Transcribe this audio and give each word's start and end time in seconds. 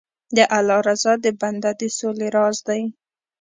د 0.35 0.37
الله 0.57 0.79
رضا 0.89 1.13
د 1.25 1.27
بنده 1.41 1.71
د 1.79 1.81
سولې 1.97 2.27
راز 2.35 2.57
دی. 2.67 2.81